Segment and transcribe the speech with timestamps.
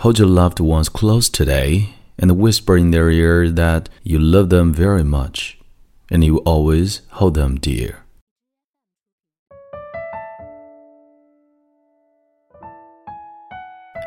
[0.00, 1.88] hold your loved ones close today
[2.18, 5.56] and whisper in their ear that you love them very much
[6.10, 7.94] and you always hold them dear.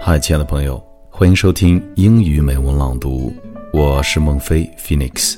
[0.02, 0.82] 嗨，亲爱的朋友，
[1.12, 3.34] 欢迎收听英语美文朗读，
[3.74, 5.38] 我是孟非 Phoenix。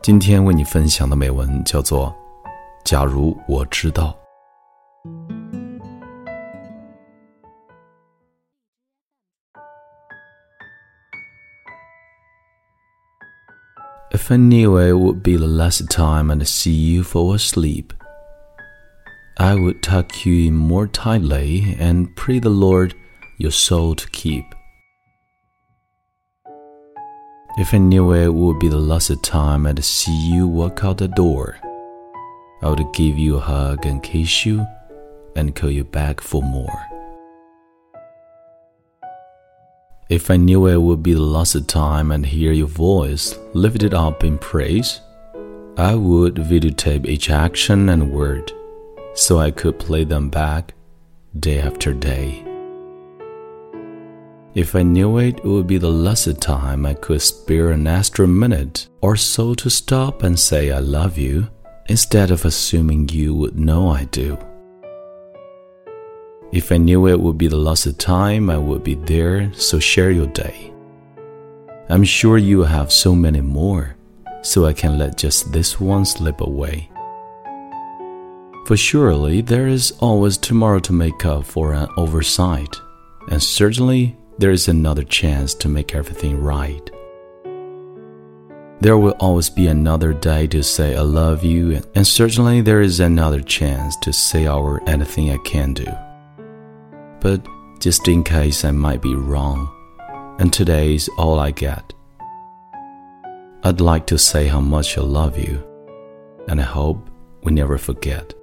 [0.00, 2.08] 今天为你分享的美文叫做《
[2.84, 4.16] 假如我知道》。
[14.31, 17.93] I knew it would be the last time I'd see you fall asleep,
[19.37, 22.93] I would tuck you in more tightly and pray the Lord
[23.39, 24.45] your soul to keep.
[27.57, 31.09] If I knew it would be the last time I'd see you walk out the
[31.09, 31.57] door,
[32.61, 34.65] I would give you a hug and kiss you
[35.35, 36.90] and call you back for more.
[40.11, 44.25] If I knew it would be the last time I'd hear your voice lifted up
[44.25, 44.99] in praise,
[45.77, 48.51] I would videotape each action and word
[49.13, 50.73] so I could play them back
[51.39, 52.43] day after day.
[54.53, 58.89] If I knew it would be the last time I could spare an extra minute
[58.99, 61.47] or so to stop and say I love you,
[61.85, 64.37] instead of assuming you would know I do.
[66.51, 70.11] If I knew it would be the last time I would be there, so share
[70.11, 70.73] your day.
[71.87, 73.95] I'm sure you have so many more,
[74.41, 76.89] so I can let just this one slip away.
[78.65, 82.75] For surely there is always tomorrow to make up for an oversight,
[83.29, 86.91] and certainly there is another chance to make everything right.
[88.81, 92.99] There will always be another day to say I love you, and certainly there is
[92.99, 95.87] another chance to say our anything I can do.
[97.21, 97.47] But
[97.79, 99.69] just in case I might be wrong,
[100.39, 101.93] and today is all I get,
[103.63, 105.63] I'd like to say how much I love you,
[106.47, 107.07] and I hope
[107.43, 108.33] we never forget.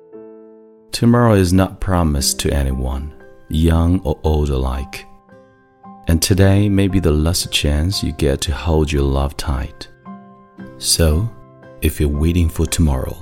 [0.93, 3.13] Tomorrow is not promised to anyone,
[3.49, 5.05] young or old alike.
[6.07, 9.89] And today may be the last chance you get to hold your love tight.
[10.79, 11.29] So,
[11.83, 13.15] if you're waiting for tomorrow,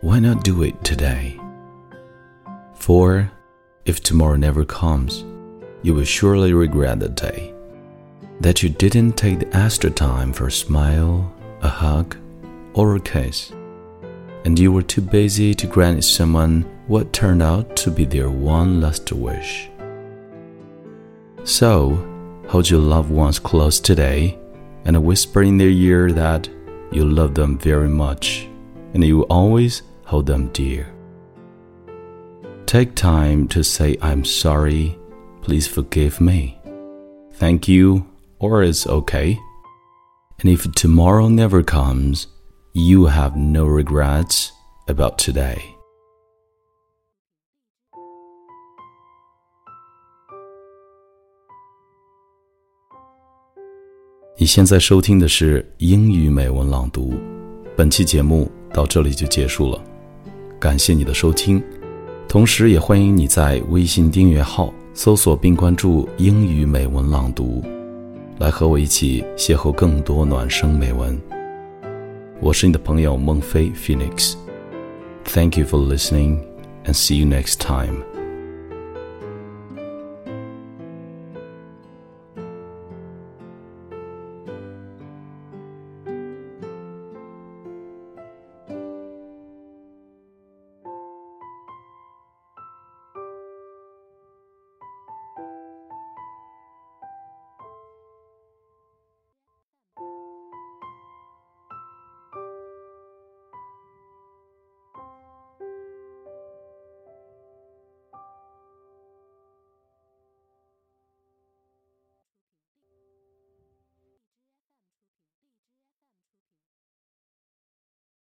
[0.00, 1.38] why not do it today?
[2.74, 3.30] For
[3.86, 5.24] if tomorrow never comes,
[5.82, 7.54] you will surely regret the day
[8.40, 11.32] that you didn't take the extra time for a smile,
[11.62, 12.16] a hug,
[12.74, 13.52] or a kiss,
[14.44, 18.80] and you were too busy to grant someone what turned out to be their one
[18.80, 19.70] last wish.
[21.44, 22.04] So,
[22.48, 24.38] hold your loved ones close today
[24.84, 26.48] and whisper in their ear that
[26.92, 28.48] you love them very much
[28.94, 30.95] and you will always hold them dear.
[32.75, 34.97] Take time to say, I'm sorry,
[35.41, 36.57] please forgive me,
[37.33, 38.05] thank you,
[38.39, 39.37] or it's okay.
[40.39, 42.27] And if tomorrow never comes,
[42.73, 44.51] you have no regrets
[44.87, 45.59] about today.
[54.37, 57.13] 你现在收听的是英语美文朗读，
[57.75, 59.79] 本期节目到这里就结束了，
[60.59, 61.61] 感谢你的收听，
[62.28, 67.62] 同时也欢迎你在微信订阅号搜索并关注“英语美文朗读”，
[68.38, 71.18] 来和我一起邂逅更多暖声美文。
[72.40, 76.40] 我是你的朋友孟非 Phoenix，Thank you for listening
[76.84, 78.15] and see you next time.